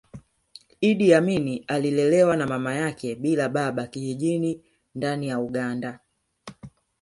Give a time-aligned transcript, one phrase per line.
[0.89, 4.61] Iddi Amin alilelewa na mama yake bila baba kijijini
[4.95, 5.99] ndani ya Uganda